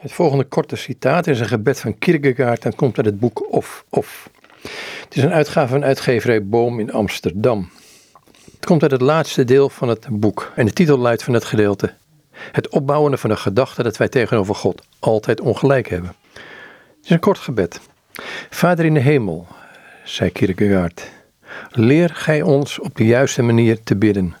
Het 0.00 0.12
volgende 0.12 0.44
korte 0.44 0.76
citaat 0.76 1.26
is 1.26 1.40
een 1.40 1.46
gebed 1.46 1.80
van 1.80 1.98
Kierkegaard 1.98 2.64
en 2.64 2.74
komt 2.74 2.96
uit 2.96 3.06
het 3.06 3.20
boek 3.20 3.52
Of 3.52 3.84
Of. 3.88 4.30
Het 5.04 5.16
is 5.16 5.22
een 5.22 5.32
uitgave 5.32 5.68
van 5.68 5.84
uitgeverij 5.84 6.46
Boom 6.46 6.80
in 6.80 6.92
Amsterdam. 6.92 7.70
Het 8.52 8.66
komt 8.66 8.82
uit 8.82 8.90
het 8.90 9.00
laatste 9.00 9.44
deel 9.44 9.68
van 9.68 9.88
het 9.88 10.06
boek 10.10 10.52
en 10.56 10.66
de 10.66 10.72
titel 10.72 10.98
luidt 10.98 11.22
van 11.22 11.34
het 11.34 11.44
gedeelte: 11.44 11.94
Het 12.32 12.68
opbouwen 12.68 13.18
van 13.18 13.30
de 13.30 13.36
gedachte 13.36 13.82
dat 13.82 13.96
wij 13.96 14.08
tegenover 14.08 14.54
God 14.54 14.82
altijd 14.98 15.40
ongelijk 15.40 15.88
hebben. 15.88 16.14
Het 16.32 17.04
is 17.04 17.10
een 17.10 17.20
kort 17.20 17.38
gebed. 17.38 17.80
Vader 18.50 18.84
in 18.84 18.94
de 18.94 19.00
hemel, 19.00 19.46
zei 20.04 20.30
Kierkegaard, 20.30 21.10
leer 21.70 22.10
gij 22.14 22.42
ons 22.42 22.78
op 22.78 22.96
de 22.96 23.04
juiste 23.04 23.42
manier 23.42 23.82
te 23.82 23.96
bidden 23.96 24.34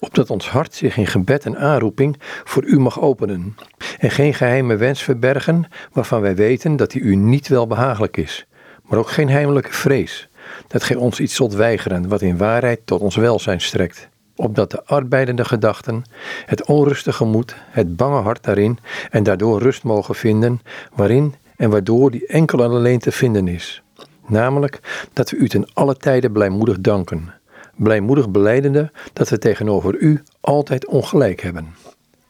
opdat 0.00 0.30
ons 0.30 0.48
hart 0.48 0.74
zich 0.74 0.96
in 0.96 1.06
gebed 1.06 1.44
en 1.44 1.58
aanroeping 1.58 2.16
voor 2.44 2.64
u 2.64 2.78
mag 2.78 3.00
openen, 3.00 3.56
en 3.98 4.10
geen 4.10 4.34
geheime 4.34 4.76
wens 4.76 5.02
verbergen 5.02 5.64
waarvan 5.92 6.20
wij 6.20 6.34
weten 6.34 6.76
dat 6.76 6.90
die 6.90 7.02
u 7.02 7.14
niet 7.14 7.48
wel 7.48 7.66
behagelijk 7.66 8.16
is, 8.16 8.46
maar 8.82 8.98
ook 8.98 9.10
geen 9.10 9.28
heimelijke 9.28 9.72
vrees, 9.72 10.28
dat 10.66 10.82
gij 10.82 10.96
ons 10.96 11.20
iets 11.20 11.34
zult 11.34 11.54
weigeren 11.54 12.08
wat 12.08 12.22
in 12.22 12.36
waarheid 12.36 12.80
tot 12.84 13.00
ons 13.00 13.16
welzijn 13.16 13.60
strekt, 13.60 14.08
opdat 14.36 14.70
de 14.70 14.84
arbeidende 14.84 15.44
gedachten, 15.44 16.04
het 16.46 16.66
onrustige 16.66 17.24
moed, 17.24 17.56
het 17.70 17.96
bange 17.96 18.20
hart 18.20 18.44
daarin 18.44 18.78
en 19.10 19.22
daardoor 19.22 19.62
rust 19.62 19.82
mogen 19.82 20.14
vinden, 20.14 20.60
waarin 20.94 21.34
en 21.56 21.70
waardoor 21.70 22.10
die 22.10 22.26
enkel 22.26 22.62
en 22.62 22.70
alleen 22.70 22.98
te 22.98 23.12
vinden 23.12 23.48
is. 23.48 23.82
Namelijk 24.26 24.80
dat 25.12 25.30
we 25.30 25.36
u 25.36 25.48
ten 25.48 25.68
alle 25.72 25.96
tijde 25.96 26.30
blijmoedig 26.30 26.80
danken 26.80 27.39
blijmoedig 27.82 28.30
beleidende 28.30 28.90
dat 29.12 29.28
we 29.28 29.38
tegenover 29.38 29.96
u 29.98 30.22
altijd 30.40 30.86
ongelijk 30.86 31.40
hebben. 31.40 31.74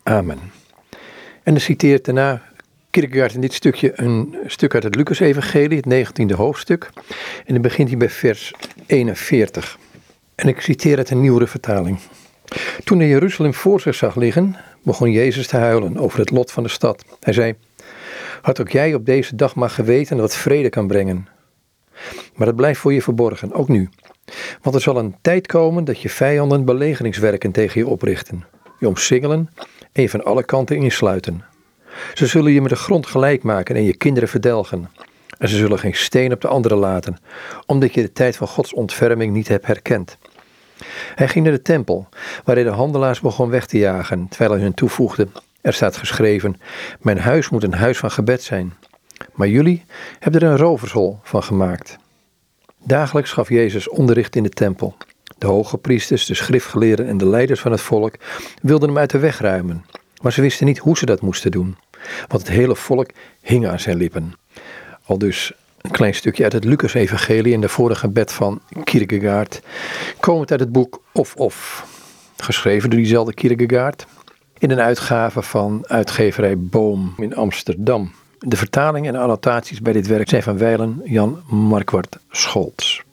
Amen. 0.03 0.39
En 1.43 1.53
dan 1.53 1.61
citeert 1.61 2.05
daarna 2.05 2.43
Kierkegaard 2.91 3.35
in 3.35 3.41
dit 3.41 3.53
stukje 3.53 3.93
een 3.95 4.37
stuk 4.47 4.75
uit 4.75 4.83
het 4.83 4.95
Lucas-evangelie, 4.95 5.83
het 5.85 6.09
19e 6.09 6.37
hoofdstuk. 6.37 6.91
En 7.47 7.53
dan 7.53 7.63
begint 7.63 7.89
hij 7.89 7.99
bij 7.99 8.11
vers 8.11 8.53
41. 8.87 9.79
En 10.35 10.49
ik 10.49 10.61
citeer 10.61 10.97
uit 10.97 11.11
een 11.11 11.21
nieuwere 11.21 11.47
vertaling. 11.47 11.99
Toen 12.85 12.99
hij 12.99 13.09
Jeruzalem 13.09 13.55
voor 13.55 13.81
zich 13.81 13.95
zag 13.95 14.17
liggen, 14.17 14.57
begon 14.83 15.11
Jezus 15.11 15.47
te 15.47 15.57
huilen 15.57 15.97
over 15.97 16.19
het 16.19 16.31
lot 16.31 16.53
van 16.53 16.63
de 16.63 16.69
stad. 16.69 17.05
Hij 17.21 17.33
zei, 17.33 17.55
had 18.43 18.61
ook 18.61 18.71
jij 18.71 18.95
op 18.95 19.07
deze 19.07 19.37
dag 19.37 19.55
maar 19.55 19.71
geweten 19.71 20.17
wat 20.17 20.37
vrede 20.37 20.69
kan 20.69 20.87
brengen. 20.87 21.29
Maar 22.35 22.47
dat 22.47 22.57
blijft 22.57 22.81
voor 22.81 22.93
je 22.93 23.03
verborgen, 23.03 23.53
ook 23.53 23.69
nu. 23.69 23.89
Want 24.63 24.75
er 24.75 24.81
zal 24.81 24.97
een 24.97 25.17
tijd 25.21 25.47
komen 25.47 25.85
dat 25.85 26.01
je 26.01 26.09
vijanden 26.09 26.65
belegeringswerken 26.65 27.53
tegen 27.53 27.81
je 27.81 27.87
oprichten, 27.87 28.45
je 28.79 28.89
omsingelen 28.89 29.51
en 29.93 30.03
je 30.03 30.09
van 30.11 30.25
alle 30.25 30.45
kanten 30.45 30.77
insluiten. 30.77 31.45
Ze 32.15 32.27
zullen 32.27 32.53
je 32.53 32.61
met 32.61 32.71
de 32.71 32.77
grond 32.77 33.07
gelijk 33.07 33.43
maken 33.43 33.77
en 33.77 33.85
je 33.85 33.97
kinderen 33.97 34.29
verdelgen. 34.29 34.91
En 35.39 35.49
ze 35.49 35.57
zullen 35.57 35.79
geen 35.79 35.95
steen 35.95 36.33
op 36.33 36.41
de 36.41 36.49
andere 36.49 36.75
laten, 36.75 37.17
omdat 37.67 37.95
je 37.95 38.03
de 38.03 38.13
tijd 38.13 38.37
van 38.37 38.47
Gods 38.47 38.75
ontferming 38.75 39.33
niet 39.33 39.49
hebt 39.49 39.67
herkend. 39.67 40.19
Hij 41.15 41.29
ging 41.29 41.45
naar 41.45 41.55
de 41.55 41.63
tempel, 41.63 42.09
waar 42.45 42.55
hij 42.55 42.65
de 42.65 42.71
handelaars 42.71 43.21
begon 43.21 43.51
weg 43.51 43.67
te 43.67 43.79
jagen, 43.79 44.29
terwijl 44.29 44.51
hij 44.51 44.61
hun 44.61 44.75
toevoegde: 44.75 45.29
Er 45.61 45.73
staat 45.73 45.97
geschreven: 45.97 46.61
Mijn 47.01 47.19
huis 47.19 47.49
moet 47.49 47.63
een 47.63 47.75
huis 47.75 47.99
van 47.99 48.11
gebed 48.11 48.43
zijn. 48.43 48.73
Maar 49.33 49.49
jullie 49.49 49.85
hebben 50.19 50.41
er 50.41 50.49
een 50.49 50.57
rovershol 50.57 51.19
van 51.23 51.43
gemaakt. 51.43 51.99
Dagelijks 52.85 53.33
gaf 53.33 53.49
Jezus 53.49 53.89
onderricht 53.89 54.37
in 54.37 54.43
de 54.43 54.49
tempel. 54.49 54.97
De 55.39 55.47
hoge 55.47 55.79
priesters, 55.79 56.27
de 56.27 56.35
schriftgeleerden 56.35 57.07
en 57.07 57.19
de 57.19 57.27
leiders 57.27 57.61
van 57.61 57.71
het 57.71 57.81
volk 57.81 58.15
wilden 58.63 58.89
hem 58.89 58.99
uit 58.99 59.11
de 59.11 59.19
weg 59.19 59.39
ruimen. 59.39 59.85
Maar 60.23 60.33
ze 60.33 60.41
wisten 60.41 60.67
niet 60.67 60.79
hoe 60.79 60.97
ze 60.97 61.07
dat 61.07 61.21
moesten 61.21 61.51
doen, 61.51 61.77
want 62.29 62.43
het 62.43 62.51
hele 62.51 62.77
volk 62.77 63.11
hing 63.41 63.69
aan 63.69 63.81
zijn 63.81 63.97
lippen. 63.97 64.33
Al 65.05 65.19
dus 65.19 65.53
een 65.81 65.91
klein 65.91 66.15
stukje 66.15 66.43
uit 66.43 66.53
het 66.53 66.65
Lucas-evangelie 66.65 67.53
in 67.53 67.61
de 67.61 67.69
vorige 67.69 68.09
bed 68.09 68.33
van 68.33 68.61
Kierkegaard, 68.85 69.63
komend 70.21 70.51
uit 70.51 70.61
het 70.61 70.73
boek 70.73 71.03
Of 71.13 71.35
Of, 71.35 71.87
geschreven 72.37 72.91
door 72.91 72.99
diezelfde 72.99 73.35
Kierkegaard, 73.35 74.07
in 74.59 74.71
een 74.71 74.81
uitgave 74.81 75.43
van 75.43 75.85
uitgeverij 75.87 76.59
Boom 76.59 77.15
in 77.17 77.35
Amsterdam. 77.35 78.13
De 78.47 78.57
vertalingen 78.57 79.15
en 79.15 79.21
annotaties 79.21 79.81
bij 79.81 79.93
dit 79.93 80.07
werk 80.07 80.29
zijn 80.29 80.43
van 80.43 80.59
Weilen 80.59 81.01
Jan 81.05 81.43
Markwart 81.49 82.19
Scholz. 82.31 83.03